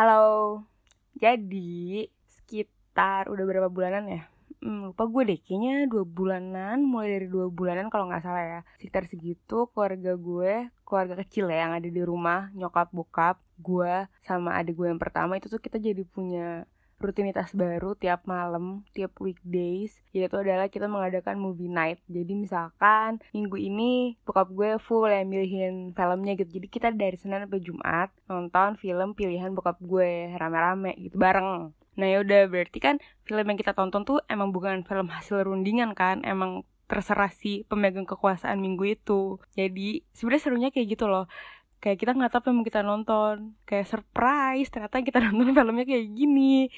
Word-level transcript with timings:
Halo. 0.00 0.64
Jadi 1.20 2.08
sekitar 2.24 3.28
udah 3.28 3.44
berapa 3.44 3.68
bulanan 3.68 4.08
ya? 4.08 4.22
Hmm, 4.64 4.88
lupa 4.88 5.04
gue 5.04 5.28
deh, 5.28 5.38
kayaknya 5.44 5.92
dua 5.92 6.08
bulanan, 6.08 6.80
mulai 6.80 7.20
dari 7.20 7.28
dua 7.28 7.52
bulanan 7.52 7.92
kalau 7.92 8.08
nggak 8.08 8.24
salah 8.24 8.40
ya. 8.40 8.60
Sekitar 8.80 9.04
segitu 9.04 9.68
keluarga 9.68 10.16
gue, 10.16 10.72
keluarga 10.88 11.20
kecil 11.20 11.52
ya 11.52 11.68
yang 11.68 11.76
ada 11.76 11.84
di 11.84 12.00
rumah, 12.00 12.48
nyokap 12.56 12.88
bokap, 12.96 13.44
gue 13.60 14.08
sama 14.24 14.56
adik 14.56 14.80
gue 14.80 14.88
yang 14.88 14.96
pertama 14.96 15.36
itu 15.36 15.52
tuh 15.52 15.60
kita 15.60 15.76
jadi 15.76 16.00
punya 16.08 16.64
rutinitas 17.00 17.56
baru 17.56 17.96
tiap 17.96 18.28
malam, 18.28 18.84
tiap 18.92 19.16
weekdays, 19.18 19.96
yaitu 20.12 20.36
adalah 20.36 20.68
kita 20.68 20.86
mengadakan 20.86 21.40
movie 21.40 21.72
night. 21.72 21.98
Jadi 22.06 22.36
misalkan 22.36 23.18
minggu 23.32 23.56
ini 23.56 24.20
bokap 24.22 24.52
gue 24.52 24.76
full 24.76 25.08
ya 25.08 25.24
milihin 25.24 25.96
filmnya 25.96 26.36
gitu. 26.36 26.60
Jadi 26.60 26.66
kita 26.68 26.92
dari 26.92 27.16
Senin 27.16 27.48
sampai 27.48 27.64
Jumat 27.64 28.12
nonton 28.28 28.76
film 28.76 29.16
pilihan 29.16 29.50
bokap 29.56 29.80
gue 29.80 30.36
rame-rame 30.36 30.94
gitu 31.00 31.16
bareng. 31.16 31.72
Nah 31.96 32.06
yaudah 32.06 32.46
berarti 32.46 32.78
kan 32.78 32.96
film 33.24 33.44
yang 33.48 33.58
kita 33.58 33.72
tonton 33.72 34.04
tuh 34.04 34.20
emang 34.28 34.52
bukan 34.54 34.84
film 34.84 35.08
hasil 35.10 35.42
rundingan 35.42 35.96
kan, 35.96 36.22
emang 36.22 36.62
terserah 36.90 37.30
si 37.30 37.62
pemegang 37.70 38.02
kekuasaan 38.02 38.58
minggu 38.58 38.98
itu. 38.98 39.38
Jadi 39.54 40.02
sebenarnya 40.10 40.42
serunya 40.42 40.68
kayak 40.74 40.98
gitu 40.98 41.06
loh 41.06 41.30
kayak 41.80 41.96
kita 41.96 42.12
nggak 42.12 42.30
tahu 42.30 42.52
mau 42.52 42.64
kita 42.64 42.84
nonton. 42.84 43.56
Kayak 43.64 43.88
surprise 43.88 44.68
ternyata 44.68 45.00
kita 45.00 45.18
nonton 45.26 45.56
filmnya 45.56 45.84
kayak 45.88 46.06
gini. 46.12 46.68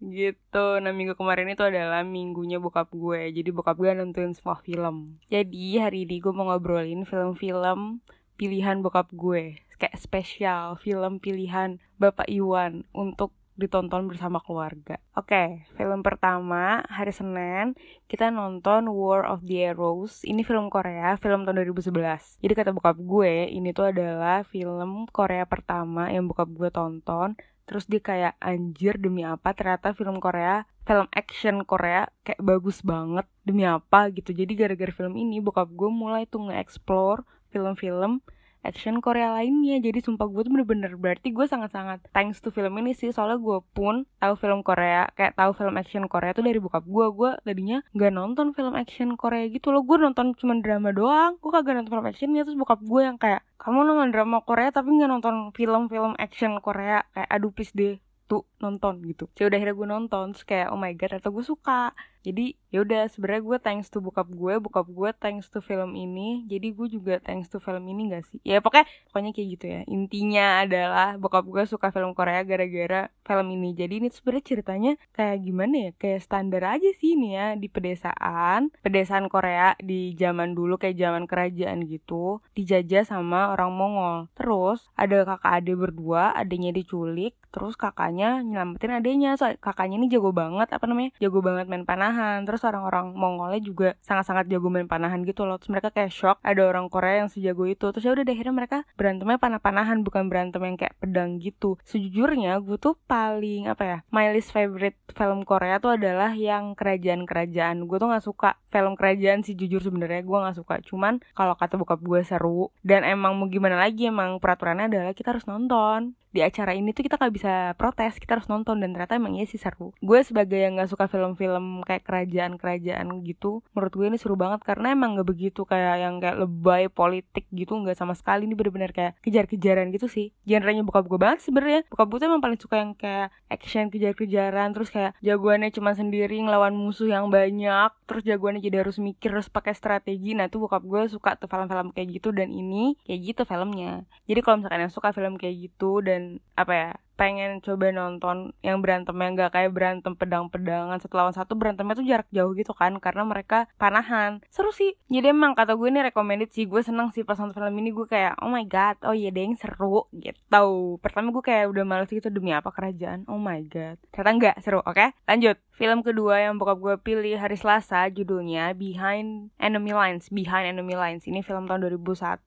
Gitu. 0.00 0.66
Nah 0.80 0.90
minggu 0.90 1.14
kemarin 1.14 1.52
itu 1.52 1.62
adalah 1.62 2.02
minggunya 2.02 2.56
bokap 2.58 2.90
gue. 2.90 3.30
Jadi 3.30 3.48
bokap 3.52 3.76
gue 3.76 3.92
nonton 3.92 4.32
semua 4.32 4.56
film. 4.64 5.20
Jadi 5.28 5.76
hari 5.78 6.08
ini 6.08 6.18
gue 6.18 6.32
mau 6.32 6.48
ngobrolin 6.48 7.04
film-film 7.04 8.00
pilihan 8.40 8.80
bokap 8.80 9.12
gue. 9.12 9.60
Kayak 9.76 10.00
spesial 10.00 10.80
film 10.80 11.20
pilihan 11.20 11.76
Bapak 12.00 12.26
Iwan 12.32 12.88
untuk 12.96 13.36
ditonton 13.56 14.06
bersama 14.06 14.38
keluarga. 14.38 15.00
Oke, 15.16 15.32
okay, 15.32 15.48
film 15.74 16.04
pertama 16.04 16.84
hari 16.92 17.10
Senin 17.10 17.72
kita 18.06 18.28
nonton 18.28 18.92
War 18.92 19.24
of 19.26 19.42
the 19.48 19.72
Arrows. 19.72 20.22
Ini 20.22 20.44
film 20.44 20.68
Korea, 20.68 21.16
film 21.16 21.48
tahun 21.48 21.66
2011. 21.72 22.38
Jadi 22.44 22.52
kata 22.52 22.70
bokap 22.76 23.00
gue, 23.00 23.48
ini 23.50 23.72
tuh 23.72 23.90
adalah 23.90 24.44
film 24.44 25.08
Korea 25.10 25.48
pertama 25.48 26.12
yang 26.12 26.28
bokap 26.28 26.52
gue 26.52 26.68
tonton. 26.68 27.34
Terus 27.66 27.88
dia 27.90 27.98
kayak 27.98 28.38
anjir 28.38 28.94
demi 28.94 29.26
apa 29.26 29.50
ternyata 29.50 29.90
film 29.90 30.22
Korea, 30.22 30.62
film 30.86 31.10
action 31.10 31.66
Korea 31.66 32.06
kayak 32.22 32.38
bagus 32.38 32.78
banget 32.86 33.26
demi 33.42 33.66
apa 33.66 34.06
gitu. 34.14 34.30
Jadi 34.30 34.54
gara-gara 34.54 34.92
film 34.94 35.18
ini 35.18 35.42
bokap 35.42 35.66
gue 35.74 35.90
mulai 35.90 36.30
tuh 36.30 36.46
nge-explore 36.46 37.26
film-film 37.50 38.22
action 38.66 38.98
Korea 38.98 39.32
lainnya. 39.32 39.78
Jadi 39.78 40.02
sumpah 40.02 40.26
gue 40.26 40.42
tuh 40.42 40.52
bener-bener 40.52 40.92
berarti 40.98 41.30
gue 41.30 41.46
sangat-sangat 41.46 42.10
thanks 42.10 42.42
to 42.42 42.50
film 42.50 42.74
ini 42.82 42.92
sih. 42.92 43.14
Soalnya 43.14 43.38
gue 43.38 43.58
pun 43.72 44.04
tahu 44.18 44.34
film 44.34 44.60
Korea 44.66 45.06
kayak 45.14 45.38
tahu 45.38 45.54
film 45.54 45.74
action 45.78 46.04
Korea 46.10 46.34
tuh 46.34 46.42
dari 46.42 46.58
bokap 46.58 46.84
gue. 46.84 47.06
Gue 47.14 47.30
tadinya 47.46 47.78
nggak 47.94 48.12
nonton 48.12 48.52
film 48.52 48.74
action 48.74 49.14
Korea 49.14 49.46
gitu 49.46 49.70
loh. 49.70 49.86
Gue 49.86 49.96
nonton 50.02 50.34
cuma 50.34 50.58
drama 50.58 50.90
doang. 50.90 51.38
Gue 51.38 51.50
kagak 51.54 51.78
nonton 51.78 51.92
film 51.94 52.06
actionnya 52.06 52.42
terus 52.42 52.58
bokap 52.58 52.82
gue 52.82 53.00
yang 53.00 53.16
kayak 53.16 53.46
kamu 53.56 53.88
nonton 53.88 54.10
drama 54.12 54.42
Korea 54.44 54.74
tapi 54.74 54.92
nggak 54.92 55.10
nonton 55.10 55.54
film-film 55.54 56.18
action 56.18 56.58
Korea. 56.58 57.06
Kayak 57.14 57.28
aduh 57.30 57.54
please 57.54 57.72
deh 57.72 57.96
tuh 58.26 58.42
nonton 58.58 59.02
gitu. 59.06 59.30
Jadi 59.38 59.46
udah 59.48 59.56
akhirnya 59.58 59.76
gue 59.78 59.88
nonton 59.88 60.24
terus 60.34 60.44
kayak 60.44 60.68
oh 60.74 60.78
my 60.78 60.92
god 60.98 61.18
atau 61.18 61.30
gue 61.32 61.44
suka. 61.46 61.94
Jadi 62.26 62.58
ya 62.74 62.82
udah 62.82 63.06
sebenarnya 63.06 63.42
gue 63.46 63.58
thanks 63.62 63.86
to 63.86 64.02
bokap 64.02 64.26
gue 64.26 64.58
bokap 64.58 64.90
gue 64.90 65.10
thanks 65.22 65.46
to 65.46 65.62
film 65.62 65.94
ini. 65.94 66.42
Jadi 66.50 66.74
gue 66.74 66.86
juga 66.90 67.22
thanks 67.22 67.46
to 67.46 67.62
film 67.62 67.86
ini 67.86 68.10
gak 68.10 68.26
sih? 68.26 68.42
Ya 68.42 68.58
pokoknya 68.58 68.90
pokoknya 69.06 69.30
kayak 69.30 69.48
gitu 69.54 69.66
ya. 69.70 69.80
Intinya 69.86 70.66
adalah 70.66 71.08
bokap 71.22 71.46
gue 71.46 71.62
suka 71.70 71.94
film 71.94 72.18
Korea 72.18 72.42
gara-gara 72.42 73.14
film 73.22 73.46
ini. 73.54 73.78
Jadi 73.78 74.02
ini 74.02 74.08
sebenarnya 74.10 74.44
ceritanya 74.44 74.92
kayak 75.14 75.38
gimana 75.38 75.74
ya? 75.78 75.90
Kayak 75.94 76.20
standar 76.26 76.62
aja 76.66 76.90
sih 76.98 77.14
ini 77.14 77.38
ya 77.38 77.54
di 77.54 77.70
pedesaan. 77.70 78.74
Pedesaan 78.82 79.30
Korea 79.30 79.78
di 79.78 80.18
zaman 80.18 80.58
dulu 80.58 80.82
kayak 80.82 80.98
zaman 80.98 81.30
kerajaan 81.30 81.86
gitu 81.86 82.42
dijajah 82.58 83.06
sama 83.06 83.54
orang 83.54 83.70
Mongol. 83.70 84.26
Terus 84.34 84.82
ada 84.98 85.22
kakak 85.22 85.62
adik 85.62 85.78
berdua 85.78 86.34
adiknya 86.34 86.74
diculik 86.74 87.38
terus 87.56 87.74
kakaknya 87.80 88.44
nyelamatin 88.44 89.00
adiknya. 89.00 89.30
So, 89.40 89.48
kakaknya 89.56 89.96
ini 90.04 90.12
jago 90.12 90.36
banget 90.36 90.68
apa 90.68 90.84
namanya 90.84 91.16
jago 91.16 91.40
banget 91.40 91.66
main 91.72 91.88
panah 91.88 92.06
panahan. 92.06 92.44
Terus 92.44 92.62
orang-orang 92.62 93.06
Mongolnya 93.16 93.60
juga 93.64 93.88
sangat-sangat 94.04 94.46
jago 94.52 94.68
main 94.68 94.84
panahan 94.86 95.24
gitu 95.24 95.48
loh. 95.48 95.56
Terus 95.58 95.72
mereka 95.74 95.88
kayak 95.90 96.12
shock 96.14 96.38
ada 96.44 96.62
orang 96.68 96.86
Korea 96.86 97.24
yang 97.24 97.30
sejago 97.32 97.66
itu. 97.66 97.88
Terus 97.90 98.04
ya 98.04 98.12
udah 98.14 98.24
akhirnya 98.28 98.54
mereka 98.54 98.78
berantemnya 98.94 99.38
panah-panahan 99.40 100.04
bukan 100.06 100.28
berantem 100.30 100.60
yang 100.62 100.76
kayak 100.76 100.94
pedang 101.00 101.42
gitu. 101.42 101.80
Sejujurnya 101.82 102.60
gue 102.62 102.78
tuh 102.78 102.94
paling 103.08 103.66
apa 103.66 103.82
ya 103.82 103.98
my 104.12 104.30
least 104.30 104.52
favorite 104.52 105.00
film 105.16 105.42
Korea 105.42 105.80
tuh 105.82 105.96
adalah 105.98 106.36
yang 106.36 106.78
kerajaan-kerajaan. 106.78 107.88
Gue 107.88 107.96
tuh 107.98 108.12
nggak 108.12 108.24
suka 108.24 108.60
film 108.68 108.94
kerajaan 108.94 109.42
sih 109.42 109.56
jujur 109.56 109.80
sebenarnya 109.80 110.22
gue 110.22 110.38
nggak 110.38 110.56
suka. 110.60 110.74
Cuman 110.84 111.18
kalau 111.32 111.56
kata 111.58 111.80
bokap 111.80 111.98
gue 112.04 112.20
seru 112.22 112.70
dan 112.84 113.02
emang 113.02 113.34
mau 113.34 113.48
gimana 113.48 113.80
lagi 113.80 114.06
emang 114.06 114.38
peraturannya 114.38 114.92
adalah 114.92 115.16
kita 115.16 115.34
harus 115.34 115.48
nonton 115.48 116.14
di 116.36 116.44
acara 116.44 116.76
ini 116.76 116.92
tuh 116.92 117.08
kita 117.08 117.16
nggak 117.16 117.32
bisa 117.32 117.52
protes 117.80 118.20
kita 118.20 118.36
harus 118.36 118.52
nonton 118.52 118.76
dan 118.84 118.92
ternyata 118.92 119.16
emang 119.16 119.40
iya 119.40 119.48
sih 119.48 119.56
seru. 119.56 119.96
Gue 120.04 120.20
sebagai 120.20 120.60
yang 120.60 120.76
nggak 120.76 120.92
suka 120.92 121.08
film-film 121.08 121.80
kayak 121.88 122.04
kerajaan-kerajaan 122.04 123.08
gitu 123.24 123.64
menurut 123.72 123.92
gue 123.96 124.06
ini 124.12 124.20
seru 124.20 124.36
banget 124.36 124.60
karena 124.60 124.92
emang 124.92 125.16
nggak 125.16 125.28
begitu 125.28 125.64
kayak 125.64 125.96
yang 126.04 126.14
kayak 126.20 126.36
lebay 126.44 126.92
politik 126.92 127.48
gitu 127.48 127.72
nggak 127.72 127.96
sama 127.96 128.12
sekali. 128.12 128.44
Ini 128.44 128.52
bener-bener 128.52 128.92
kayak 128.92 129.16
kejar-kejaran 129.24 129.88
gitu 129.96 130.12
sih. 130.12 130.36
Genrenya 130.44 130.84
bokap 130.84 131.08
gue 131.08 131.16
banget 131.16 131.40
sebenarnya. 131.48 131.88
Bokap 131.88 132.06
gue 132.12 132.18
tuh 132.20 132.28
emang 132.28 132.42
paling 132.44 132.60
suka 132.60 132.76
yang 132.76 132.92
kayak 132.92 133.32
action 133.48 133.88
kejar-kejaran 133.88 134.76
terus 134.76 134.92
kayak 134.92 135.16
jagoannya 135.24 135.72
cuma 135.72 135.96
sendiri 135.96 136.36
ngelawan 136.44 136.76
musuh 136.76 137.08
yang 137.08 137.32
banyak 137.32 137.90
terus 138.04 138.22
jagoannya 138.26 138.60
jadi 138.60 138.84
harus 138.84 139.00
mikir 139.00 139.32
harus 139.32 139.48
pakai 139.48 139.72
strategi. 139.72 140.36
Nah 140.36 140.52
tuh 140.52 140.66
bokap 140.66 140.84
gue 140.84 141.08
suka 141.08 141.38
tuh 141.40 141.48
film-film 141.48 141.94
kayak 141.94 142.20
gitu 142.20 142.34
dan 142.34 142.52
ini 142.52 142.98
kayak 143.06 143.20
gitu 143.32 143.42
filmnya. 143.48 144.04
Jadi 144.26 144.40
kalau 144.42 144.60
misalkan 144.60 144.84
yang 144.84 144.92
suka 144.92 145.14
film 145.14 145.38
kayak 145.38 145.70
gitu 145.70 146.02
dan 146.02 146.25
apa 146.56 146.72
ya 146.72 146.90
pengen 147.16 147.64
coba 147.64 147.90
nonton 147.90 148.52
yang 148.60 148.84
berantem 148.84 149.16
yang 149.16 149.32
gak 149.34 149.56
kayak 149.56 149.72
berantem 149.72 150.12
pedang-pedangan. 150.14 151.00
Satu 151.00 151.16
lawan 151.16 151.34
satu 151.34 151.56
berantemnya 151.56 151.96
tuh 151.96 152.06
jarak 152.06 152.28
jauh 152.30 152.52
gitu 152.52 152.76
kan 152.76 152.92
karena 153.00 153.24
mereka 153.24 153.66
panahan. 153.80 154.44
Seru 154.52 154.70
sih. 154.70 154.94
Jadi 155.08 155.32
emang 155.32 155.56
kata 155.56 155.74
gue 155.74 155.88
ini 155.88 156.04
recommended 156.04 156.52
sih. 156.52 156.68
Gue 156.68 156.84
seneng 156.84 157.10
sih 157.10 157.24
pas 157.24 157.40
nonton 157.40 157.56
film 157.56 157.72
ini. 157.80 157.90
Gue 157.90 158.06
kayak 158.06 158.38
oh 158.44 158.52
my 158.52 158.68
god 158.68 159.00
oh 159.08 159.16
iya 159.16 159.32
deh 159.32 159.48
seru 159.56 160.06
gitu. 160.12 161.00
Pertama 161.00 161.32
gue 161.32 161.42
kayak 161.42 161.72
udah 161.72 161.84
males 161.88 162.12
gitu 162.12 162.28
demi 162.28 162.52
apa 162.52 162.68
kerajaan? 162.68 163.24
Oh 163.26 163.40
my 163.40 163.64
god. 163.66 163.96
Ternyata 164.12 164.30
enggak 164.30 164.56
seru 164.60 164.84
oke? 164.84 164.94
Okay? 164.94 165.08
lanjut. 165.24 165.56
Film 165.76 166.00
kedua 166.00 166.40
yang 166.40 166.56
bokap 166.56 166.80
gue 166.80 166.94
pilih 167.04 167.36
hari 167.36 167.56
Selasa 167.56 168.08
judulnya 168.08 168.72
Behind 168.72 169.52
Enemy 169.60 169.92
Lines. 169.92 170.28
Behind 170.32 170.72
Enemy 170.72 170.96
Lines. 170.96 171.24
Ini 171.28 171.44
film 171.44 171.68
tahun 171.68 171.84
2001 171.84 172.40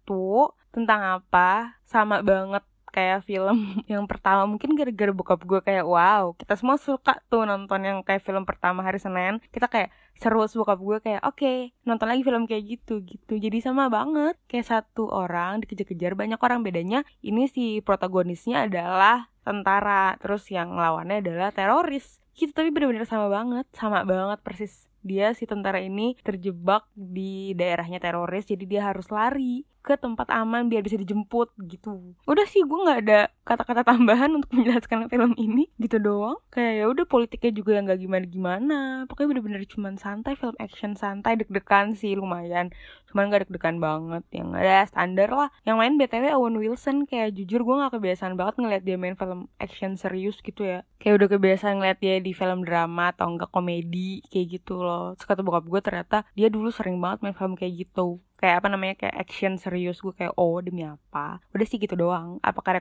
tentang 0.74 1.22
apa? 1.22 1.78
Sama 1.86 2.22
banget 2.22 2.62
kayak 2.90 3.26
film 3.26 3.80
yang 3.92 4.06
pertama. 4.10 4.44
Mungkin 4.50 4.76
gara-gara 4.76 5.14
bokap 5.14 5.42
gue 5.46 5.60
kayak 5.62 5.86
wow 5.86 6.34
kita 6.36 6.58
semua 6.60 6.76
suka 6.76 7.22
tuh 7.32 7.46
nonton 7.46 7.82
yang 7.86 7.98
kayak 8.02 8.26
film 8.26 8.44
pertama 8.44 8.84
hari 8.84 9.00
Senin. 9.00 9.40
Kita 9.54 9.70
kayak 9.70 9.94
seru 10.20 10.44
bokap 10.44 10.80
gue 10.84 10.98
kayak 11.00 11.22
oke 11.24 11.40
okay, 11.40 11.72
nonton 11.88 12.12
lagi 12.12 12.22
film 12.28 12.44
kayak 12.50 12.64
gitu 12.66 13.02
gitu. 13.06 13.40
Jadi 13.40 13.58
sama 13.64 13.88
banget. 13.88 14.36
Kayak 14.52 14.68
satu 14.68 15.08
orang 15.08 15.64
dikejar-kejar 15.64 16.14
banyak 16.18 16.40
orang. 16.42 16.66
Bedanya 16.66 17.08
ini 17.24 17.48
si 17.48 17.80
protagonisnya 17.80 18.68
adalah 18.68 19.32
tentara 19.48 20.20
terus 20.20 20.46
yang 20.52 20.76
lawannya 20.76 21.24
adalah 21.24 21.50
teroris. 21.56 22.20
Gitu 22.36 22.52
tapi 22.52 22.74
bener-bener 22.74 23.08
sama 23.08 23.32
banget. 23.32 23.66
Sama 23.72 24.04
banget 24.04 24.44
persis. 24.44 24.90
Dia 25.00 25.32
si 25.32 25.48
tentara 25.48 25.80
ini 25.80 26.20
terjebak 26.20 26.84
di 26.92 27.56
daerahnya 27.56 28.04
teroris 28.04 28.44
jadi 28.44 28.66
dia 28.68 28.82
harus 28.92 29.08
lari 29.08 29.64
ke 29.90 29.98
tempat 29.98 30.30
aman 30.30 30.70
biar 30.70 30.86
bisa 30.86 31.02
dijemput 31.02 31.50
gitu. 31.66 32.14
Udah 32.30 32.46
sih 32.46 32.62
gue 32.62 32.78
nggak 32.78 33.00
ada 33.10 33.34
kata-kata 33.50 33.82
tambahan 33.82 34.30
untuk 34.38 34.54
menjelaskan 34.54 35.10
film 35.10 35.34
ini 35.42 35.66
gitu 35.82 35.98
doang. 35.98 36.38
Kayak 36.54 36.74
ya 36.78 36.86
udah 36.86 37.06
politiknya 37.10 37.52
juga 37.58 37.72
yang 37.74 37.90
nggak 37.90 38.02
gimana 38.06 38.26
gimana 38.30 38.80
pokoknya 39.10 39.28
bener-bener 39.34 39.66
cuman 39.66 39.98
santai 39.98 40.38
film 40.38 40.54
action 40.62 40.94
santai 40.94 41.42
deg-degan 41.42 41.98
sih 41.98 42.14
lumayan. 42.14 42.70
Cuman 43.10 43.34
gak 43.34 43.50
deg-degan 43.50 43.82
banget 43.82 44.24
yang 44.30 44.54
ada 44.54 44.86
standar 44.86 45.34
lah. 45.34 45.50
Yang 45.66 45.76
main 45.82 45.94
btw 45.98 46.26
Owen 46.38 46.62
Wilson 46.62 47.10
kayak 47.10 47.34
jujur 47.34 47.66
gue 47.66 47.76
nggak 47.82 47.98
kebiasaan 47.98 48.38
banget 48.38 48.62
ngeliat 48.62 48.84
dia 48.86 49.02
main 49.02 49.18
film 49.18 49.50
action 49.58 49.98
serius 49.98 50.38
gitu 50.46 50.62
ya. 50.62 50.86
Kayak 51.02 51.26
udah 51.26 51.28
kebiasaan 51.34 51.82
ngeliat 51.82 51.98
dia 51.98 52.22
di 52.22 52.38
film 52.38 52.62
drama 52.62 53.10
atau 53.10 53.34
enggak 53.34 53.50
komedi 53.50 54.22
kayak 54.30 54.62
gitu 54.62 54.78
loh. 54.78 55.18
Terus 55.18 55.26
kata 55.26 55.42
bokap 55.42 55.66
gue 55.66 55.82
ternyata 55.82 56.18
dia 56.38 56.54
dulu 56.54 56.70
sering 56.70 57.02
banget 57.02 57.26
main 57.26 57.34
film 57.34 57.58
kayak 57.58 57.90
gitu. 57.90 58.22
Kayak 58.40 58.64
apa 58.64 58.68
namanya 58.72 58.96
kayak 58.96 59.16
action 59.20 59.58
serius. 59.58 60.00
Gue 60.00 60.14
kayak 60.14 60.38
oh 60.38 60.62
demi 60.62 60.86
apa? 60.86 61.42
Udah 61.52 61.66
sih 61.66 61.82
gitu 61.82 61.98
doang. 61.98 62.38
Apakah 62.46 62.78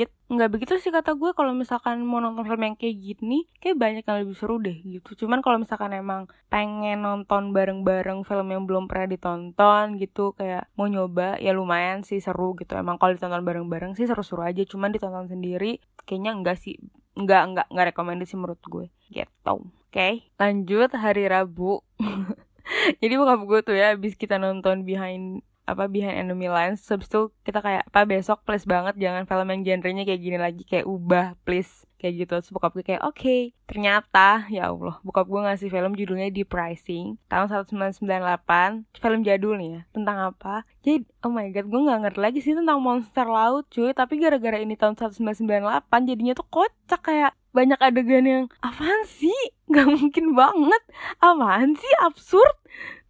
recommended 0.00 0.28
nggak 0.30 0.50
begitu 0.54 0.74
sih 0.78 0.94
kata 0.94 1.18
gue. 1.18 1.30
Kalau 1.34 1.52
misalkan 1.52 2.06
mau 2.06 2.22
nonton 2.22 2.46
film 2.46 2.62
yang 2.62 2.76
kayak 2.78 2.96
gini 2.96 3.50
kayak 3.58 3.76
banyak 3.76 4.04
yang 4.06 4.16
lebih 4.22 4.36
seru 4.38 4.62
deh 4.62 4.78
gitu. 4.78 5.26
Cuman 5.26 5.42
kalau 5.42 5.58
misalkan 5.58 5.90
emang 5.90 6.30
pengen 6.46 7.02
nonton 7.02 7.50
bareng-bareng 7.50 8.22
film 8.22 8.46
yang 8.54 8.62
belum 8.64 8.86
pernah 8.86 9.10
ditonton 9.10 9.98
gitu 9.98 10.32
kayak 10.38 10.70
mau 10.78 10.86
nyoba 10.86 11.36
ya 11.42 11.50
lumayan 11.50 12.06
sih 12.06 12.22
seru 12.22 12.54
gitu. 12.54 12.78
Emang 12.78 12.96
kalau 12.96 13.12
ditonton 13.12 13.42
bareng-bareng 13.42 13.98
sih 13.98 14.06
seru-seru 14.06 14.46
aja 14.46 14.62
cuman 14.62 14.94
ditonton 14.94 15.26
sendiri 15.26 15.82
kayaknya 16.06 16.32
enggak 16.38 16.56
sih 16.62 16.78
enggak 17.18 17.42
enggak 17.50 17.66
enggak 17.68 17.86
rekomendasi 17.90 18.34
menurut 18.38 18.62
gue 18.62 18.86
gitu. 19.10 19.26
Oke 19.34 19.66
okay, 19.90 20.14
lanjut 20.38 20.94
hari 20.94 21.26
Rabu. 21.26 21.82
Jadi 23.02 23.18
bokap 23.18 23.42
gue 23.50 23.60
tuh 23.66 23.74
ya 23.74 23.98
abis 23.98 24.14
kita 24.14 24.38
nonton 24.38 24.86
behind 24.86 25.42
apa 25.72 25.86
behind 25.86 26.16
enemy 26.26 26.50
lines. 26.50 26.82
Habis 26.86 27.06
itu 27.06 27.30
kita 27.46 27.62
kayak 27.62 27.86
apa 27.86 28.02
besok 28.06 28.42
please 28.42 28.66
banget 28.66 28.98
jangan 28.98 29.24
film 29.24 29.46
yang 29.50 29.60
genrenya 29.62 30.04
kayak 30.06 30.20
gini 30.20 30.38
lagi. 30.38 30.62
Kayak 30.66 30.86
ubah 30.90 31.26
please. 31.46 31.86
Kayak 32.00 32.14
gitu. 32.24 32.32
Terus 32.40 32.50
bokap 32.52 32.72
gue 32.74 32.84
kayak 32.84 33.02
oke. 33.04 33.16
Okay. 33.16 33.42
ternyata 33.70 34.50
ya 34.50 34.66
Allah 34.66 34.98
bokap 35.06 35.30
gue 35.30 35.46
ngasih 35.46 35.70
film 35.70 35.94
judulnya 35.94 36.26
di 36.34 36.42
pricing 36.42 37.14
tahun 37.30 37.46
1998 37.70 38.98
film 38.98 39.20
jadul 39.22 39.54
nih 39.54 39.70
ya 39.78 39.82
tentang 39.94 40.16
apa? 40.34 40.66
Jadi 40.82 41.06
oh 41.22 41.30
my 41.30 41.54
god 41.54 41.70
gue 41.70 41.80
nggak 41.86 42.00
ngerti 42.02 42.20
lagi 42.20 42.38
sih 42.42 42.54
tentang 42.58 42.82
monster 42.82 43.30
laut 43.30 43.70
cuy. 43.70 43.94
Tapi 43.94 44.18
gara-gara 44.18 44.58
ini 44.58 44.74
tahun 44.74 44.98
1998 44.98 46.10
jadinya 46.10 46.34
tuh 46.34 46.46
kocak. 46.50 47.00
Kayak 47.00 47.32
banyak 47.50 47.78
adegan 47.78 48.26
yang 48.26 48.44
apaan 48.62 49.02
sih? 49.06 49.40
Nggak 49.70 49.88
mungkin 49.90 50.26
banget. 50.34 50.82
Apaan 51.22 51.78
sih? 51.78 51.92
Absurd 52.02 52.58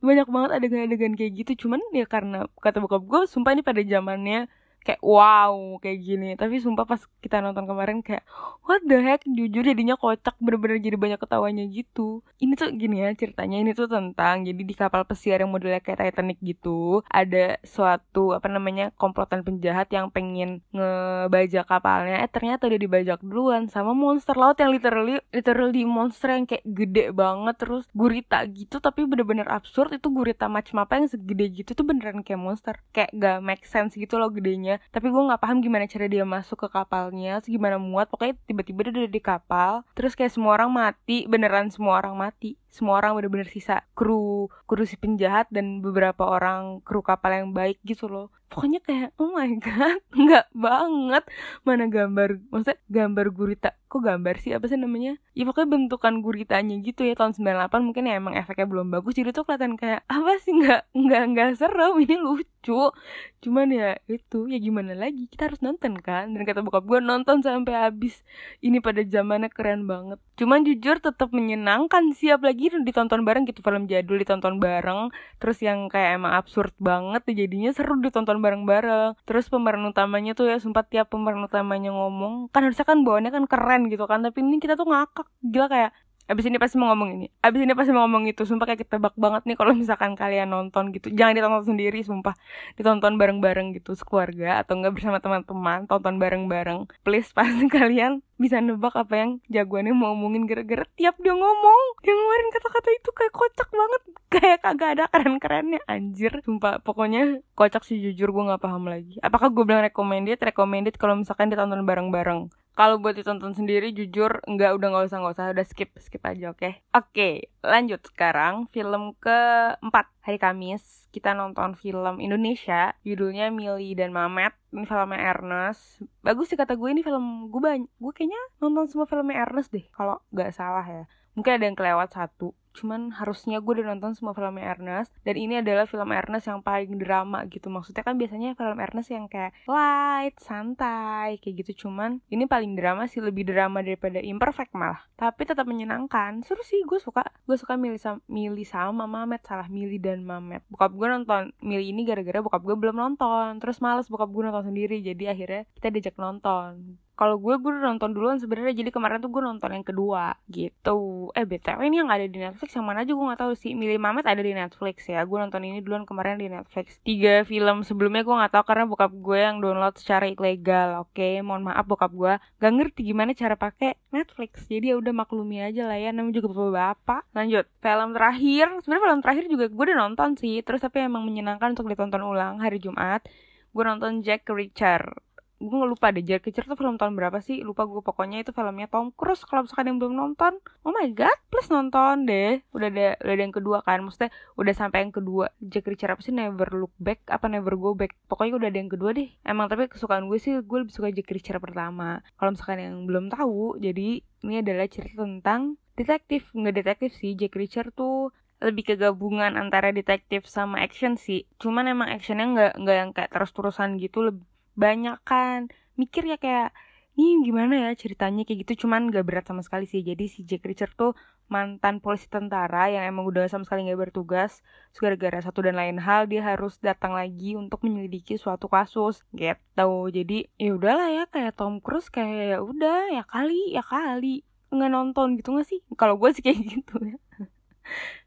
banyak 0.09 0.27
banget 0.35 0.51
adegan-adegan 0.57 1.13
kayak 1.19 1.33
gitu. 1.39 1.53
Cuman 1.67 1.81
ya 1.99 2.05
karena 2.15 2.37
kata 2.65 2.77
bokap 2.83 3.03
gue 3.11 3.21
sumpah 3.33 3.53
ini 3.55 3.63
pada 3.69 3.83
zamannya 3.93 4.37
kayak 4.81 5.01
wow 5.05 5.77
kayak 5.79 5.99
gini. 6.01 6.29
Tapi 6.35 6.59
sumpah 6.61 6.89
pas 6.89 7.01
kita 7.21 7.45
nonton 7.45 7.69
kemarin 7.69 8.01
kayak 8.01 8.25
what 8.65 8.81
the 8.85 8.99
heck? 9.01 9.23
Jujur 9.29 9.63
jadinya 9.65 9.95
kocak 9.97 10.37
bener-bener 10.41 10.81
jadi 10.81 10.97
banyak 10.97 11.21
ketawanya 11.21 11.65
gitu. 11.69 12.25
Ini 12.41 12.53
tuh 12.57 12.73
gini 12.73 13.05
ya 13.05 13.13
ceritanya 13.13 13.61
ini 13.61 13.77
tuh 13.77 13.87
tentang 13.87 14.43
jadi 14.45 14.63
di 14.63 14.75
kapal 14.75 15.05
pesiar 15.05 15.45
yang 15.45 15.53
modelnya 15.53 15.85
kayak 15.85 16.01
Titanic 16.01 16.39
gitu 16.41 17.05
ada 17.09 17.61
suatu 17.67 18.33
apa 18.33 18.49
namanya 18.49 18.93
komplotan 18.97 19.45
penjahat 19.45 19.93
yang 19.93 20.09
pengen 20.09 20.65
ngebajak 20.73 21.69
kapalnya. 21.69 22.25
Eh 22.25 22.31
ternyata 22.31 22.67
udah 22.67 22.81
dibajak 22.81 23.19
duluan 23.21 23.69
sama 23.69 23.93
monster 23.93 24.35
laut 24.37 24.57
yang 24.57 24.73
literally 24.73 25.21
literally 25.31 25.85
monster 25.85 26.33
yang 26.33 26.45
kayak 26.49 26.65
gede 26.65 27.13
banget 27.13 27.57
terus 27.61 27.85
gurita 27.93 28.45
gitu 28.49 28.81
tapi 28.81 29.05
bener-bener 29.05 29.47
absurd. 29.51 29.93
Itu 29.97 30.09
gurita 30.09 30.49
macam 30.49 30.83
apa 30.83 31.01
yang 31.03 31.07
segede 31.11 31.47
gitu 31.53 31.71
tuh 31.77 31.85
beneran 31.85 32.23
kayak 32.25 32.41
monster. 32.41 32.75
Kayak 32.95 33.11
gak 33.17 33.39
make 33.43 33.65
sense 33.67 33.99
gitu 33.99 34.17
loh 34.17 34.31
gedenya 34.31 34.70
kapalnya 34.71 34.95
tapi 34.95 35.07
gue 35.11 35.23
nggak 35.27 35.43
paham 35.43 35.59
gimana 35.59 35.85
cara 35.91 36.07
dia 36.07 36.23
masuk 36.23 36.59
ke 36.67 36.69
kapalnya 36.71 37.43
gimana 37.43 37.77
muat. 37.81 38.07
Pokoknya 38.07 38.39
tiba-tiba 38.47 38.87
dia 38.87 38.93
udah 39.03 39.11
di 39.11 39.23
kapal 39.23 39.73
terus 39.97 40.15
kayak 40.15 40.31
semua 40.31 40.55
orang 40.55 40.71
mati 40.71 41.27
beneran 41.27 41.73
semua 41.73 41.99
orang 41.99 42.15
mati 42.15 42.55
semua 42.71 43.03
orang 43.03 43.19
bener-bener 43.19 43.51
sisa 43.51 43.83
kru 43.99 44.47
kru 44.71 44.87
si 44.87 44.95
penjahat 44.95 45.51
dan 45.51 45.83
beberapa 45.83 46.23
orang 46.23 46.79
kru 46.87 47.03
kapal 47.03 47.35
yang 47.35 47.51
baik 47.51 47.83
gitu 47.83 48.07
loh. 48.07 48.31
Pokoknya 48.51 48.83
kayak 48.83 49.15
oh 49.19 49.31
my 49.31 49.51
god 49.59 49.99
nggak 50.27 50.47
banget. 50.55 51.25
Mana 51.67 51.91
gambar 51.91 52.39
maksudnya 52.51 52.79
gambar 52.87 53.27
gurita 53.35 53.71
kok 53.91 54.03
gambar 54.07 54.39
sih? 54.39 54.55
Apa 54.55 54.71
sih 54.71 54.79
namanya? 54.79 55.19
Ya 55.35 55.43
pokoknya 55.47 55.69
bentukan 55.75 56.23
guritanya 56.23 56.79
gitu 56.79 57.03
ya 57.03 57.19
tahun 57.19 57.35
98 57.35 57.87
mungkin 57.87 58.07
ya 58.07 58.15
emang 58.19 58.35
efeknya 58.39 58.67
belum 58.71 58.87
bagus. 58.95 59.19
Jadi 59.19 59.35
tuh 59.35 59.43
kelihatan 59.47 59.75
kayak 59.75 60.07
apa 60.07 60.33
sih 60.39 60.55
nggak 60.55 60.83
nggak 60.95 61.23
nggak 61.35 61.49
serem 61.59 61.95
ini 61.99 62.17
lucu. 62.19 62.95
Cuman 63.43 63.67
ya 63.75 63.99
itu 64.07 64.47
ya 64.47 64.59
gimana 64.63 64.95
lagi? 64.95 65.27
Kita 65.27 65.51
harus 65.51 65.59
nonton 65.63 65.99
kan? 65.99 66.31
Dan 66.31 66.43
kata 66.47 66.63
bokap 66.63 66.87
gue 66.87 66.99
nonton 67.03 67.43
sampai 67.43 67.75
habis. 67.91 68.23
Ini 68.63 68.79
pada 68.79 69.03
zamannya 69.03 69.51
keren 69.51 69.91
banget 69.91 70.23
cuman 70.41 70.65
jujur 70.65 70.97
tetap 71.05 71.29
menyenangkan 71.37 72.17
sih 72.17 72.33
apalagi 72.33 72.73
ditonton 72.81 73.21
bareng 73.29 73.45
gitu 73.45 73.61
film 73.61 73.85
jadul 73.85 74.17
ditonton 74.17 74.57
bareng 74.57 75.13
terus 75.37 75.61
yang 75.61 75.93
kayak 75.93 76.17
emang 76.17 76.33
absurd 76.41 76.73
banget 76.81 77.21
jadinya 77.29 77.71
seru 77.77 77.99
ditonton 78.01 78.39
bareng-bareng. 78.45 79.19
Terus 79.29 79.47
pemeran 79.53 79.85
utamanya 79.89 80.33
tuh 80.39 80.47
ya 80.51 80.57
sempat 80.63 80.89
tiap 80.93 81.13
pemeran 81.13 81.45
utamanya 81.45 81.91
ngomong 81.93 82.49
kan 82.55 82.65
harusnya 82.67 82.87
kan 82.87 83.03
bawaannya 83.07 83.31
kan 83.37 83.45
keren 83.51 83.83
gitu 83.93 84.05
kan 84.11 84.21
tapi 84.25 84.39
ini 84.45 84.57
kita 84.63 84.75
tuh 84.81 84.87
ngakak. 84.89 85.27
Gila 85.45 85.67
kayak 85.69 85.91
Abis 86.31 86.47
ini 86.47 86.63
pasti 86.63 86.79
mau 86.79 86.95
ngomong 86.95 87.11
ini. 87.19 87.27
Abis 87.43 87.67
ini 87.67 87.75
pasti 87.75 87.91
mau 87.91 88.07
ngomong 88.07 88.31
itu. 88.31 88.47
Sumpah 88.47 88.71
kayak 88.71 88.87
ketebak 88.87 89.19
banget 89.19 89.43
nih 89.51 89.59
Kalau 89.59 89.75
misalkan 89.75 90.15
kalian 90.15 90.55
nonton 90.55 90.95
gitu. 90.95 91.11
Jangan 91.11 91.35
ditonton 91.35 91.75
sendiri 91.75 92.07
Sumpah. 92.07 92.39
Ditonton 92.79 93.19
bareng-bareng 93.19 93.75
gitu 93.75 93.99
Sekeluarga 93.99 94.63
Atau 94.63 94.79
enggak 94.79 94.95
bersama 94.95 95.19
teman-teman. 95.19 95.91
Tonton 95.91 96.23
bareng-bareng. 96.23 96.87
Please 97.03 97.35
pasti 97.35 97.67
kalian 97.75 98.23
Bisa 98.39 98.63
nebak 98.63 98.95
apa 98.95 99.15
yang 99.19 99.31
jagoannya 99.51 99.91
mau 99.91 100.15
ngomongin 100.15 100.47
Gara-gara 100.47 100.87
tiap 100.95 101.19
dia 101.19 101.35
ngomong 101.35 101.81
Dia 102.07 102.15
ngeluarin 102.15 102.49
kata-kata 102.55 102.89
itu 102.95 103.11
kayak 103.11 103.35
kocak 103.35 103.69
banget. 103.75 104.03
Kayak 104.31 104.59
kagak 104.63 104.91
ada 104.95 105.05
keren-kerennya 105.11 105.83
Anjir. 105.91 106.39
Sumpah 106.47 106.79
pokoknya 106.79 107.43
Kocak 107.59 107.83
sih 107.83 107.99
jujur. 107.99 108.31
Gue 108.31 108.47
gak 108.47 108.63
paham 108.63 108.87
lagi. 108.87 109.19
Apakah 109.27 109.51
gue 109.51 109.67
bilang 109.67 109.83
recommended? 109.83 110.39
Recommended 110.39 110.95
kalau 110.95 111.19
misalkan 111.19 111.51
ditonton 111.51 111.83
bareng-bareng 111.83 112.60
kalau 112.79 113.03
buat 113.03 113.13
ditonton 113.19 113.53
sendiri 113.53 113.93
jujur 113.93 114.41
nggak 114.47 114.71
udah 114.79 114.89
nggak 114.89 115.07
usah 115.11 115.19
nggak 115.21 115.35
usah. 115.37 115.47
Udah 115.53 115.67
skip 115.67 115.91
skip 116.01 116.23
aja 116.25 116.55
oke? 116.55 116.61
Okay? 116.63 116.73
oke 116.95 117.11
okay, 117.13 117.35
lanjut 117.61 118.01
sekarang 118.07 118.71
film 118.71 119.19
keempat 119.19 120.07
hari 120.23 120.39
Kamis. 120.39 121.11
Kita 121.11 121.35
nonton 121.35 121.75
film 121.75 122.23
Indonesia 122.23 122.95
judulnya 123.03 123.51
Mili 123.51 123.93
dan 123.99 124.15
Mamet. 124.15 124.55
Ini 124.71 124.87
filmnya 124.87 125.19
Ernest. 125.19 126.01
Bagus 126.23 126.49
sih 126.51 126.59
kata 126.59 126.79
gue 126.79 126.89
ini 126.89 127.03
film 127.03 127.51
gue 127.51 127.61
banyak 127.61 127.91
gue 127.91 128.13
kayaknya 128.15 128.41
nonton 128.63 128.87
semua 128.87 129.07
filmnya 129.11 129.43
Ernest 129.43 129.75
deh 129.75 129.85
kalau 129.91 130.23
nggak 130.31 130.55
salah 130.55 130.87
ya. 130.87 131.05
Mungkin 131.35 131.59
ada 131.59 131.65
yang 131.67 131.77
kelewat 131.79 132.11
satu 132.15 132.55
cuman 132.73 133.15
harusnya 133.15 133.59
gue 133.59 133.73
udah 133.81 133.95
nonton 133.95 134.15
semua 134.15 134.33
filmnya 134.33 134.73
Ernest 134.73 135.11
dan 135.27 135.35
ini 135.37 135.59
adalah 135.59 135.85
film 135.85 136.11
Ernest 136.15 136.47
yang 136.47 136.61
paling 136.63 136.97
drama 136.97 137.45
gitu. 137.51 137.69
Maksudnya 137.69 138.03
kan 138.07 138.15
biasanya 138.17 138.55
film 138.55 138.79
Ernest 138.79 139.11
yang 139.11 139.27
kayak 139.27 139.53
light 139.67 140.37
santai 140.39 141.39
kayak 141.43 141.67
gitu. 141.67 141.87
Cuman 141.87 142.23
ini 142.31 142.47
paling 142.47 142.79
drama 142.79 143.07
sih 143.11 143.19
lebih 143.19 143.47
drama 143.47 143.83
daripada 143.83 144.23
imperfect 144.23 144.73
malah. 144.75 145.03
Tapi 145.19 145.43
tetap 145.47 145.67
menyenangkan. 145.67 146.43
Seru 146.47 146.63
sih 146.63 146.83
gue 146.87 146.99
suka. 147.03 147.27
Gue 147.45 147.57
suka 147.59 147.75
milih 147.75 147.99
sama 147.99 148.19
milih 148.31 148.67
sama 148.67 149.05
Mamet 149.11 149.43
salah 149.45 149.67
milih 149.67 149.99
dan 150.01 150.23
Mamet. 150.23 150.63
Bokap 150.71 150.95
gue 150.95 151.07
nonton 151.11 151.53
milih 151.61 151.87
ini 151.91 152.03
gara-gara 152.07 152.41
bokap 152.41 152.63
gue 152.63 152.77
belum 152.79 152.97
nonton. 152.97 153.59
Terus 153.59 153.83
males 153.83 154.07
bokap 154.07 154.31
gue 154.31 154.43
nonton 154.47 154.71
sendiri 154.71 155.03
jadi 155.03 155.35
akhirnya 155.35 155.63
kita 155.77 155.89
diajak 155.91 156.17
nonton 156.17 157.01
kalau 157.21 157.37
gue 157.37 157.61
gue 157.61 157.69
udah 157.77 157.93
nonton 157.93 158.17
duluan 158.17 158.41
sebenarnya. 158.41 158.73
Jadi 158.81 158.89
kemarin 158.89 159.21
tuh 159.21 159.29
gue 159.29 159.45
nonton 159.45 159.77
yang 159.77 159.85
kedua 159.85 160.41
gitu. 160.49 161.29
Eh 161.37 161.45
btw 161.45 161.85
ini 161.85 162.01
yang 162.01 162.09
ada 162.09 162.25
di 162.25 162.41
Netflix 162.41 162.73
yang 162.73 162.89
mana 162.89 163.05
aja 163.05 163.13
gue 163.13 163.27
nggak 163.29 163.41
tahu 163.45 163.53
sih. 163.53 163.77
Milih 163.77 164.01
Mamet 164.01 164.25
ada 164.25 164.41
di 164.41 164.57
Netflix 164.57 165.05
ya. 165.05 165.21
Gue 165.29 165.37
nonton 165.37 165.61
ini 165.61 165.85
duluan 165.85 166.09
kemarin 166.09 166.41
di 166.41 166.49
Netflix. 166.49 166.97
Tiga 167.05 167.45
film 167.45 167.85
sebelumnya 167.85 168.25
gue 168.25 168.33
nggak 168.33 168.57
tahu 168.57 168.65
karena 168.65 168.89
bokap 168.89 169.13
gue 169.13 169.37
yang 169.37 169.61
download 169.61 170.01
secara 170.01 170.25
ilegal 170.25 171.05
oke? 171.05 171.13
Okay? 171.13 171.45
mohon 171.45 171.61
maaf 171.69 171.85
bokap 171.85 172.09
gue. 172.17 172.41
Gak 172.57 172.73
ngerti 172.73 173.13
gimana 173.13 173.37
cara 173.37 173.61
pakai 173.61 174.01
Netflix. 174.09 174.65
Jadi 174.73 174.89
ya 174.89 174.97
udah 174.97 175.13
maklumi 175.13 175.61
aja 175.61 175.85
lah 175.85 176.01
ya. 176.01 176.17
Namanya 176.17 176.41
juga 176.41 176.49
bapak 176.73 177.29
lanjut. 177.37 177.69
Film 177.85 178.17
terakhir. 178.17 178.67
Sebenarnya 178.81 179.05
film 179.05 179.21
terakhir 179.21 179.45
juga 179.53 179.65
gue 179.69 179.85
udah 179.93 179.99
nonton 180.09 180.41
sih. 180.41 180.65
Terus 180.65 180.81
tapi 180.81 181.05
emang 181.05 181.29
menyenangkan 181.29 181.77
untuk 181.77 181.85
ditonton 181.85 182.25
ulang 182.25 182.65
hari 182.65 182.81
Jumat. 182.81 183.29
Gue 183.71 183.85
nonton 183.85 184.25
Jack 184.25 184.49
Richard 184.49 185.15
gue 185.61 185.85
lupa 185.85 186.09
deh 186.09 186.25
Jack 186.25 186.49
Reacher 186.49 186.65
tuh 186.65 186.75
film 186.81 186.97
tahun 186.97 187.13
berapa 187.13 187.45
sih? 187.45 187.61
Lupa 187.61 187.85
gue 187.85 188.01
pokoknya 188.01 188.41
itu 188.41 188.51
filmnya 188.57 188.89
Tom 188.89 189.13
Cruise 189.13 189.45
kalau 189.45 189.69
misalkan 189.69 189.93
yang 189.93 189.99
belum 190.01 190.17
nonton 190.17 190.57
oh 190.89 190.91
my 190.91 191.13
god 191.13 191.37
please 191.53 191.69
nonton 191.69 192.25
deh. 192.25 192.65
Udah 192.73 192.89
ada 192.89 193.21
udah 193.21 193.35
ada 193.37 193.43
yang 193.45 193.55
kedua 193.55 193.79
kan 193.85 194.01
maksudnya 194.01 194.33
udah 194.57 194.73
sampai 194.73 195.05
yang 195.05 195.13
kedua. 195.13 195.53
Jack 195.61 195.85
Reacher 195.85 196.09
apa 196.09 196.25
sih? 196.25 196.33
Never 196.33 196.73
Look 196.73 196.97
Back 196.97 197.29
apa 197.29 197.47
Never 197.53 197.77
Go 197.77 197.93
Back? 197.93 198.17
Pokoknya 198.25 198.57
udah 198.57 198.69
ada 198.73 198.79
yang 198.81 198.89
kedua 198.89 199.13
deh. 199.13 199.29
Emang 199.45 199.69
tapi 199.69 199.93
kesukaan 199.93 200.27
gue 200.33 200.41
sih 200.41 200.57
gue 200.65 200.79
lebih 200.81 200.97
suka 200.97 201.13
Jack 201.13 201.29
Reacher 201.29 201.61
pertama. 201.61 202.25
Kalau 202.41 202.57
misalkan 202.57 202.81
yang 202.81 202.97
belum 203.05 203.29
tahu 203.29 203.77
jadi 203.77 204.25
ini 204.25 204.55
adalah 204.65 204.89
cerita 204.89 205.29
tentang 205.29 205.77
detektif. 206.01 206.49
Nggak 206.57 206.75
detektif 206.81 207.13
sih 207.21 207.37
Jack 207.37 207.53
Reacher 207.53 207.93
tuh 207.93 208.33
lebih 208.61 208.93
ke 208.93 208.95
gabungan 209.01 209.57
antara 209.57 209.89
detektif 209.89 210.45
sama 210.45 210.85
action 210.85 211.17
sih. 211.17 211.49
Cuman 211.57 211.89
emang 211.89 212.09
actionnya 212.13 212.47
nggak 212.49 212.73
nggak 212.81 212.97
yang 212.97 213.11
kayak 213.17 213.31
terus 213.33 213.53
terusan 213.57 213.97
gitu 213.97 214.21
lebih 214.21 214.45
banyak 214.81 215.19
kan. 215.29 215.69
Mikir 216.01 216.25
ya 216.25 216.41
kayak 216.41 216.73
ini 217.21 217.45
gimana 217.45 217.75
ya 217.85 217.91
ceritanya? 217.93 218.49
Kayak 218.49 218.59
gitu. 218.65 218.87
Cuman 218.87 219.13
gak 219.13 219.29
berat 219.29 219.45
sama 219.45 219.61
sekali 219.61 219.85
sih. 219.85 220.01
Jadi 220.01 220.25
si 220.33 220.41
Jack 220.49 220.65
Richard 220.65 220.97
tuh 220.97 221.13
mantan 221.53 221.99
polisi 221.99 222.31
tentara 222.31 222.89
yang 222.89 223.05
emang 223.11 223.29
udah 223.29 223.45
sama 223.53 223.69
sekali 223.69 223.85
gak 223.93 224.01
bertugas. 224.11 224.65
Gara-gara 224.97 225.45
satu 225.45 225.61
dan 225.61 225.77
lain 225.77 226.01
hal 226.01 226.25
dia 226.25 226.41
harus 226.41 226.81
datang 226.81 227.13
lagi 227.13 227.61
untuk 227.61 227.85
menyelidiki 227.85 228.41
suatu 228.41 228.73
kasus 228.73 229.21
gitu. 229.37 229.93
Jadi 230.09 230.49
ya 230.57 230.71
udahlah 230.81 231.09
ya 231.13 231.25
kayak 231.29 231.61
Tom 231.61 231.85
Cruise 231.85 232.09
kayak 232.09 232.57
ya 232.57 232.59
udah 232.65 233.13
ya 233.13 233.23
kali 233.29 233.77
ya 233.77 233.85
kali. 233.85 234.43
Nggak 234.73 234.91
nonton 234.91 235.37
gitu 235.37 235.53
gak 235.61 235.69
sih? 235.69 235.85
Kalau 236.01 236.17
gue 236.17 236.31
sih 236.33 236.41
kayak 236.41 236.61
gitu 236.73 236.97
ya 237.05 237.21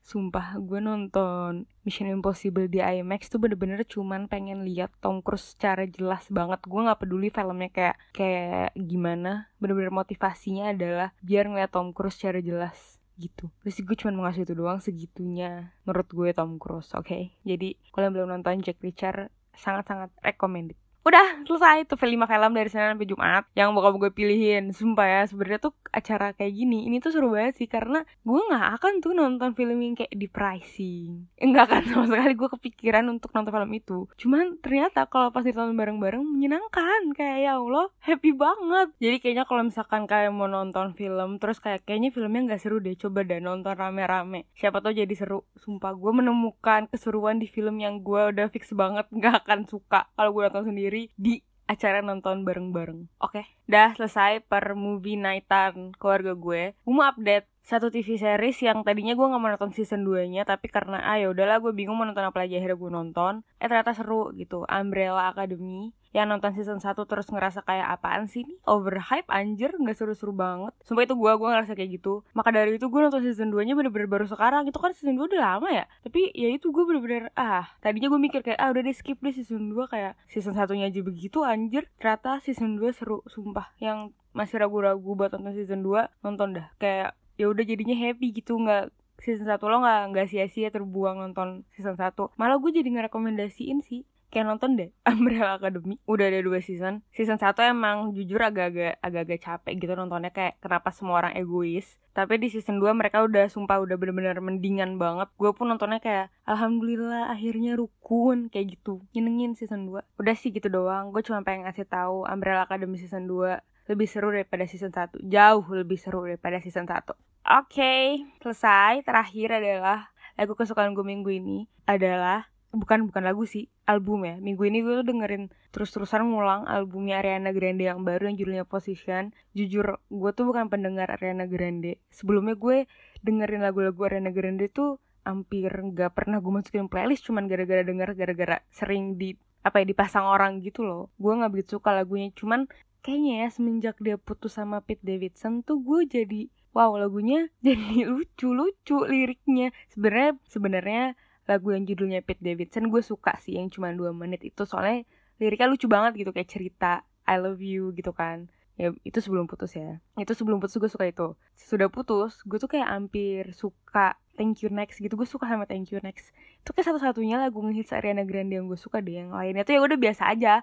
Sumpah 0.04 0.60
gue 0.60 0.84
nonton 0.84 1.64
Mission 1.88 2.12
Impossible 2.12 2.68
di 2.68 2.84
IMAX 2.84 3.32
tuh 3.32 3.40
bener-bener 3.40 3.88
cuman 3.88 4.28
pengen 4.28 4.68
lihat 4.68 4.92
Tom 5.00 5.24
Cruise 5.24 5.56
secara 5.56 5.88
jelas 5.88 6.28
banget. 6.28 6.60
Gue 6.68 6.84
gak 6.84 7.00
peduli 7.00 7.32
filmnya 7.32 7.72
kayak 7.72 7.96
kayak 8.12 8.76
gimana. 8.76 9.48
Bener-bener 9.64 9.96
motivasinya 9.96 10.76
adalah 10.76 11.16
biar 11.24 11.48
ngeliat 11.48 11.72
Tom 11.72 11.96
Cruise 11.96 12.20
secara 12.20 12.44
jelas 12.44 13.00
gitu. 13.16 13.48
Terus 13.64 13.78
gue 13.80 13.96
cuma 13.96 14.12
mau 14.12 14.26
ngasih 14.26 14.44
itu 14.50 14.58
doang 14.58 14.82
segitunya 14.82 15.70
Menurut 15.86 16.10
gue 16.10 16.30
Tom 16.34 16.58
Cruise, 16.58 16.92
oke? 16.98 17.06
Okay? 17.06 17.24
Jadi 17.46 17.78
kalau 17.94 18.10
belum 18.12 18.28
nonton 18.28 18.60
Jack 18.60 18.82
Richard 18.82 19.32
sangat-sangat 19.54 20.10
recommended 20.26 20.78
udah 21.04 21.44
selesai. 21.44 21.86
Tuh 21.88 22.00
lima 22.08 22.26
film 22.28 22.52
dari 22.56 22.70
Senin 22.72 22.96
sampai 22.96 23.08
Jumat 23.08 23.44
yang 23.54 23.76
bakal 23.76 24.00
gue 24.00 24.12
pilihin. 24.12 24.72
Sumpah 24.72 25.08
ya 25.08 25.22
sebenarnya 25.28 25.60
tuh 25.70 25.74
acara 25.92 26.34
kayak 26.34 26.54
gini 26.56 26.88
ini 26.88 27.04
tuh 27.04 27.12
seru 27.12 27.36
banget 27.36 27.64
sih. 27.64 27.68
Karena 27.68 28.02
gue 28.04 28.40
nggak 28.40 28.68
akan 28.80 28.94
tuh 29.04 29.12
nonton 29.12 29.52
film 29.54 29.78
yang 29.84 29.94
kayak 30.00 30.16
di 30.16 30.28
pricing 30.32 31.28
enggak 31.44 31.68
kan 31.70 31.84
sama 31.92 32.08
sekali 32.08 32.34
gue 32.40 32.50
kepikiran 32.60 33.06
untuk 33.12 33.36
nonton 33.36 33.52
film 33.52 33.72
itu. 33.76 33.98
Cuman 34.16 34.58
ternyata 34.64 35.06
kalau 35.12 35.30
pas 35.30 35.44
ditonton 35.44 35.76
bareng-bareng 35.76 36.24
menyenangkan. 36.24 37.12
Kayak 37.14 37.38
ya 37.44 37.52
Allah 37.60 37.88
happy 38.00 38.32
banget. 38.32 38.88
Jadi 38.98 39.18
kayaknya 39.20 39.44
kalau 39.44 39.68
misalkan 39.68 40.08
kalian 40.08 40.34
mau 40.34 40.48
nonton 40.48 40.96
film 40.96 41.38
terus 41.38 41.60
kayak 41.60 41.84
kayaknya 41.84 42.16
filmnya 42.16 42.54
nggak 42.54 42.62
seru 42.64 42.80
deh 42.80 42.96
coba 42.96 43.28
deh 43.28 43.44
nonton 43.44 43.76
rame-rame. 43.76 44.48
Siapa 44.56 44.80
tuh 44.80 44.96
jadi 44.96 45.14
seru. 45.14 45.44
Sumpah 45.60 45.92
gue 45.94 46.12
menemukan 46.16 46.88
keseruan 46.88 47.38
di 47.38 47.48
film 47.52 47.78
yang 47.84 48.00
gue 48.00 48.32
udah 48.32 48.48
fix 48.48 48.72
banget 48.72 49.06
nggak 49.12 49.44
akan 49.44 49.68
suka 49.68 50.08
kalau 50.16 50.32
gue 50.32 50.44
nonton 50.48 50.72
sendiri 50.72 50.93
sendiri 50.94 51.10
di 51.18 51.42
acara 51.66 52.06
nonton 52.06 52.46
bareng-bareng. 52.46 53.10
Oke, 53.18 53.42
okay. 53.42 53.46
dah 53.66 53.98
selesai 53.98 54.46
per 54.46 54.78
movie 54.78 55.18
nightan 55.18 55.90
keluarga 55.98 56.38
gue. 56.38 56.78
Gue 56.86 56.94
mau 56.94 57.10
update 57.10 57.50
satu 57.64 57.90
TV 57.90 58.20
series 58.20 58.60
yang 58.62 58.84
tadinya 58.84 59.16
gue 59.16 59.24
gak 59.24 59.40
mau 59.40 59.48
nonton 59.48 59.72
season 59.72 60.04
2 60.04 60.28
nya 60.36 60.44
tapi 60.44 60.68
karena 60.68 61.00
ah 61.00 61.16
ya 61.16 61.32
udahlah 61.32 61.64
gue 61.64 61.72
bingung 61.72 61.96
mau 61.96 62.04
nonton 62.04 62.28
apa 62.28 62.44
lagi 62.44 62.60
akhirnya 62.60 62.76
gue 62.76 62.92
nonton 62.92 63.34
eh 63.56 63.72
ternyata 63.72 63.96
seru 63.96 64.36
gitu 64.36 64.68
Umbrella 64.68 65.32
Academy 65.32 65.96
yang 66.14 66.30
nonton 66.30 66.54
season 66.54 66.78
1 66.78 66.94
terus 67.10 67.28
ngerasa 67.34 67.66
kayak 67.66 68.00
apaan 68.00 68.30
sih 68.30 68.46
ini? 68.46 68.56
Overhype 68.70 69.26
anjir 69.34 69.74
nggak 69.74 69.98
seru-seru 69.98 70.30
banget. 70.32 70.72
Sumpah 70.86 71.10
itu 71.10 71.18
gue 71.18 71.32
gue 71.34 71.50
ngerasa 71.50 71.74
kayak 71.74 71.90
gitu. 72.00 72.22
Maka 72.38 72.54
dari 72.54 72.78
itu 72.78 72.86
gue 72.88 73.02
nonton 73.02 73.26
season 73.26 73.50
2 73.50 73.66
nya 73.66 73.74
bener-bener 73.74 74.06
baru 74.06 74.30
sekarang. 74.30 74.70
Itu 74.70 74.78
kan 74.78 74.94
season 74.94 75.18
2 75.18 75.34
udah 75.34 75.42
lama 75.42 75.68
ya? 75.74 75.86
Tapi 76.06 76.30
ya 76.38 76.54
itu 76.54 76.70
gue 76.70 76.84
bener-bener 76.86 77.34
ah 77.34 77.66
tadinya 77.82 78.14
gue 78.14 78.22
mikir 78.22 78.46
kayak 78.46 78.62
ah 78.62 78.70
udah 78.70 78.82
deh 78.86 78.96
skip 78.96 79.18
deh 79.20 79.34
season 79.34 79.74
2 79.74 79.90
kayak 79.90 80.14
season 80.30 80.54
satunya 80.54 80.88
aja 80.88 81.02
begitu 81.02 81.42
anjir. 81.42 81.90
Ternyata 81.98 82.38
season 82.46 82.78
2 82.78 82.94
seru 82.94 83.26
sumpah. 83.26 83.74
Yang 83.82 84.14
masih 84.38 84.62
ragu-ragu 84.62 85.18
buat 85.18 85.34
nonton 85.34 85.58
season 85.58 85.82
2 85.82 86.22
nonton 86.22 86.62
dah. 86.62 86.70
Kayak 86.78 87.18
ya 87.42 87.50
udah 87.50 87.66
jadinya 87.66 87.98
happy 87.98 88.30
gitu 88.30 88.62
nggak 88.62 88.94
season 89.24 89.48
1 89.50 89.58
lo 89.58 89.78
nggak 89.82 90.02
nggak 90.14 90.28
sia-sia 90.30 90.70
terbuang 90.70 91.18
nonton 91.18 91.64
season 91.74 91.96
1 91.96 92.14
malah 92.36 92.60
gue 92.60 92.72
jadi 92.76 92.90
ngerekomendasiin 92.92 93.80
sih 93.82 94.04
kayak 94.34 94.50
nonton 94.50 94.74
deh 94.74 94.90
Umbrella 95.14 95.62
Academy. 95.62 96.02
Udah 96.10 96.26
ada 96.34 96.42
dua 96.42 96.58
season. 96.60 97.06
Season 97.14 97.38
satu 97.38 97.62
emang 97.62 98.18
jujur 98.18 98.42
agak-agak 98.42 98.98
agak-agak 98.98 99.40
capek 99.46 99.74
gitu 99.78 99.94
nontonnya 99.94 100.34
kayak 100.34 100.58
kenapa 100.58 100.90
semua 100.90 101.22
orang 101.22 101.38
egois. 101.38 102.02
Tapi 102.14 102.38
di 102.38 102.46
season 102.46 102.78
2 102.78 102.94
mereka 102.94 103.26
udah 103.26 103.50
sumpah 103.50 103.82
udah 103.82 103.98
bener-bener 103.98 104.38
mendingan 104.38 105.02
banget. 105.02 105.34
Gue 105.34 105.50
pun 105.50 105.66
nontonnya 105.66 105.98
kayak 105.98 106.30
alhamdulillah 106.46 107.34
akhirnya 107.34 107.74
rukun 107.74 108.54
kayak 108.54 108.78
gitu. 108.78 109.02
Nyenengin 109.18 109.58
season 109.58 109.90
2 109.90 110.22
udah 110.22 110.36
sih 110.38 110.54
gitu 110.54 110.70
doang. 110.70 111.10
Gue 111.10 111.26
cuma 111.26 111.42
pengen 111.42 111.66
ngasih 111.66 111.90
tahu 111.90 112.30
Umbrella 112.30 112.70
Academy 112.70 113.02
season 113.02 113.26
2 113.26 113.90
lebih 113.90 114.08
seru 114.08 114.32
daripada 114.32 114.64
season 114.64 114.96
1 114.96 115.28
Jauh 115.28 115.66
lebih 115.76 116.00
seru 116.00 116.24
daripada 116.24 116.56
season 116.64 116.88
1 116.88 117.04
Oke, 117.44 117.76
okay, 117.76 118.24
selesai. 118.40 119.04
Terakhir 119.04 119.60
adalah 119.60 120.16
lagu 120.40 120.56
kesukaan 120.56 120.96
gue 120.96 121.04
minggu 121.04 121.28
ini 121.28 121.68
adalah 121.84 122.48
bukan 122.74 123.06
bukan 123.06 123.24
lagu 123.24 123.46
sih 123.46 123.70
album 123.86 124.26
ya. 124.26 124.36
Minggu 124.42 124.66
ini 124.66 124.82
gue 124.82 125.06
tuh 125.06 125.06
dengerin 125.06 125.54
terus-terusan 125.70 126.26
ngulang 126.26 126.66
albumnya 126.66 127.22
Ariana 127.22 127.54
Grande 127.54 127.86
yang 127.86 128.02
baru 128.02 128.28
yang 128.28 128.36
judulnya 128.36 128.66
Position. 128.66 129.32
Jujur 129.54 130.02
gue 130.10 130.32
tuh 130.34 130.50
bukan 130.50 130.74
pendengar 130.74 131.14
Ariana 131.14 131.46
Grande. 131.46 132.02
Sebelumnya 132.10 132.58
gue 132.58 132.90
dengerin 133.22 133.62
lagu-lagu 133.62 134.02
Ariana 134.10 134.34
Grande 134.34 134.68
tuh 134.74 134.98
hampir 135.24 135.72
nggak 135.72 136.12
pernah 136.18 136.44
gue 136.44 136.52
masukin 136.52 136.92
playlist 136.92 137.24
cuman 137.24 137.48
gara-gara 137.48 137.80
denger 137.80 138.12
gara-gara 138.12 138.60
sering 138.76 139.16
di 139.16 139.40
apa 139.64 139.80
ya 139.80 139.86
dipasang 139.88 140.26
orang 140.26 140.60
gitu 140.60 140.84
loh. 140.84 141.14
Gue 141.22 141.38
nggak 141.38 141.52
begitu 141.54 141.80
suka 141.80 141.94
lagunya 141.94 142.34
cuman 142.36 142.68
kayaknya 143.06 143.48
ya 143.48 143.48
semenjak 143.54 143.96
dia 144.02 144.18
putus 144.18 144.58
sama 144.58 144.82
Pete 144.82 145.06
Davidson 145.06 145.62
tuh 145.62 145.80
gue 145.80 146.10
jadi 146.10 146.50
wow 146.74 146.98
lagunya 146.98 147.48
jadi 147.66 148.10
lucu 148.10 148.52
lucu 148.52 148.98
liriknya. 149.06 149.72
Sebenarnya 149.94 150.42
sebenarnya 150.50 151.04
lagu 151.44 151.76
yang 151.76 151.84
judulnya 151.84 152.24
Pete 152.24 152.40
Davidson 152.40 152.88
gue 152.88 153.04
suka 153.04 153.36
sih 153.44 153.60
yang 153.60 153.68
cuma 153.68 153.92
dua 153.92 154.16
menit. 154.16 154.44
Itu 154.44 154.64
soalnya 154.64 155.04
liriknya 155.42 155.68
lucu 155.68 155.88
banget 155.92 156.24
gitu 156.24 156.32
kayak 156.32 156.50
cerita 156.50 157.04
I 157.28 157.40
love 157.40 157.60
you 157.60 157.92
gitu 157.96 158.16
kan. 158.16 158.48
Ya 158.74 158.90
itu 159.06 159.20
sebelum 159.22 159.46
putus 159.46 159.76
ya. 159.78 160.02
Itu 160.18 160.34
sebelum 160.34 160.58
putus 160.58 160.80
gue 160.80 160.90
suka 160.90 161.06
itu. 161.06 161.38
Sudah 161.54 161.88
putus 161.92 162.42
gue 162.48 162.58
tuh 162.58 162.70
kayak 162.72 162.90
hampir 162.90 163.52
suka 163.54 164.18
Thank 164.34 164.66
You 164.66 164.74
Next 164.74 164.98
gitu. 164.98 165.14
Gue 165.14 165.30
suka 165.30 165.46
sama 165.46 165.70
Thank 165.70 165.94
You 165.94 166.02
Next. 166.02 166.34
Itu 166.64 166.74
kayak 166.74 166.90
satu-satunya 166.90 167.38
lagu 167.38 167.62
ngehits 167.62 167.94
Ariana 167.94 168.26
Grande 168.26 168.58
yang 168.58 168.66
gue 168.66 168.80
suka 168.80 169.04
deh. 169.04 169.22
Yang 169.22 169.36
lainnya 169.36 169.64
tuh 169.68 169.74
ya 169.78 169.82
udah 169.84 169.98
biasa 170.00 170.24
aja. 170.32 170.54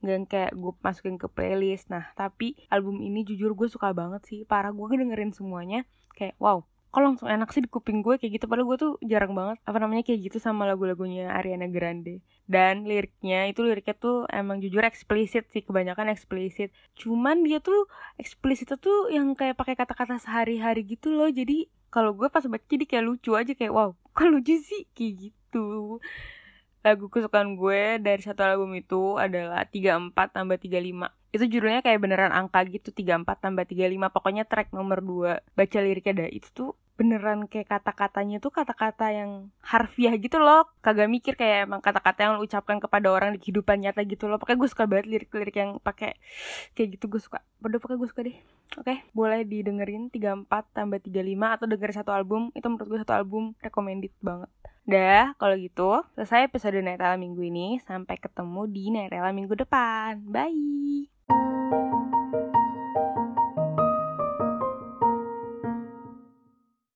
Nggak 0.00 0.18
kayak 0.32 0.52
gue 0.56 0.72
masukin 0.80 1.16
ke 1.20 1.28
playlist. 1.30 1.92
Nah 1.92 2.10
tapi 2.18 2.56
album 2.72 2.98
ini 3.04 3.22
jujur 3.22 3.54
gue 3.54 3.68
suka 3.70 3.92
banget 3.92 4.24
sih. 4.26 4.40
Parah 4.48 4.72
gue 4.74 4.86
dengerin 4.88 5.30
semuanya. 5.30 5.86
Kayak 6.16 6.34
wow 6.42 6.66
kok 6.90 7.02
langsung 7.06 7.30
enak 7.30 7.54
sih 7.54 7.62
di 7.62 7.70
kuping 7.70 8.02
gue 8.02 8.18
kayak 8.18 8.42
gitu. 8.42 8.46
Padahal 8.50 8.66
gue 8.66 8.78
tuh 8.78 8.92
jarang 9.06 9.32
banget 9.32 9.62
apa 9.62 9.78
namanya 9.78 10.02
kayak 10.02 10.26
gitu 10.26 10.38
sama 10.42 10.66
lagu-lagunya 10.66 11.30
Ariana 11.30 11.70
Grande. 11.70 12.18
Dan 12.50 12.82
liriknya 12.82 13.46
itu 13.46 13.62
liriknya 13.62 13.94
tuh 13.94 14.26
emang 14.26 14.58
jujur 14.58 14.82
eksplisit 14.82 15.46
sih 15.54 15.62
kebanyakan 15.62 16.10
eksplisit. 16.10 16.74
Cuman 16.98 17.46
dia 17.46 17.62
tuh 17.62 17.86
eksplisit 18.18 18.74
tuh 18.82 19.06
yang 19.14 19.38
kayak 19.38 19.54
pakai 19.54 19.78
kata-kata 19.78 20.18
sehari-hari 20.18 20.82
gitu 20.82 21.14
loh. 21.14 21.30
Jadi 21.30 21.70
kalau 21.94 22.10
gue 22.14 22.26
pas 22.26 22.42
baca 22.42 22.66
jadi 22.66 22.86
kayak 22.86 23.04
lucu 23.06 23.38
aja 23.38 23.54
kayak 23.54 23.70
wow 23.70 23.94
kok 24.10 24.26
lucu 24.26 24.58
sih? 24.58 24.90
Kayak 24.90 25.30
gitu. 25.30 26.02
Lagu 26.82 27.06
kesukaan 27.06 27.54
gue 27.54 28.02
dari 28.02 28.22
satu 28.24 28.42
album 28.42 28.74
itu 28.74 29.14
adalah 29.14 29.62
34 29.68 30.16
tambah 30.32 30.58
35 30.58 31.19
itu 31.30 31.44
judulnya 31.46 31.80
kayak 31.80 32.02
beneran 32.02 32.34
angka 32.34 32.66
gitu 32.66 32.90
34 32.90 33.26
tambah 33.38 33.64
35 33.66 34.14
pokoknya 34.14 34.44
track 34.50 34.74
nomor 34.74 34.98
2 34.98 35.56
baca 35.56 35.78
liriknya 35.78 36.26
dah. 36.26 36.28
Itu 36.30 36.48
tuh 36.50 36.70
beneran 37.00 37.48
kayak 37.48 37.80
kata-katanya 37.80 38.44
tuh 38.44 38.52
kata-kata 38.52 39.08
yang 39.08 39.48
harfiah 39.64 40.12
gitu 40.20 40.36
loh. 40.36 40.68
Kagak 40.84 41.08
mikir 41.08 41.32
kayak 41.32 41.64
emang 41.64 41.80
kata-kata 41.80 42.28
yang 42.28 42.32
lo 42.36 42.44
ucapkan 42.44 42.76
kepada 42.76 43.08
orang 43.08 43.32
di 43.32 43.40
kehidupan 43.40 43.80
nyata 43.80 44.04
gitu 44.04 44.28
loh. 44.28 44.36
Pokoknya 44.36 44.58
gue 44.60 44.68
suka 44.68 44.84
banget 44.84 45.06
lirik-lirik 45.08 45.56
yang 45.56 45.70
pakai 45.80 46.20
kayak 46.76 47.00
gitu 47.00 47.08
gue 47.08 47.22
suka. 47.24 47.40
Bodoh 47.56 47.80
pokoknya 47.80 47.98
gue 48.04 48.10
suka 48.12 48.20
deh. 48.28 48.36
Oke 48.76 48.84
okay, 48.84 48.98
boleh 49.16 49.48
didengerin 49.48 50.12
34 50.12 50.44
tambah 50.76 51.00
35 51.00 51.56
atau 51.56 51.66
denger 51.70 51.90
satu 51.96 52.10
album. 52.12 52.52
Itu 52.52 52.68
menurut 52.68 52.88
gue 52.92 53.00
satu 53.00 53.16
album 53.16 53.56
recommended 53.64 54.12
banget. 54.20 54.52
Dah, 54.84 55.32
kalau 55.40 55.56
gitu 55.56 56.04
selesai 56.18 56.52
episode 56.52 56.84
Netela 56.84 57.16
minggu 57.16 57.40
ini. 57.40 57.80
Sampai 57.80 58.20
ketemu 58.20 58.68
di 58.68 58.92
Netela 58.92 59.32
minggu 59.32 59.56
depan. 59.56 60.20
Bye! 60.28 61.19
Thank 61.30 62.34
you. 62.34 62.39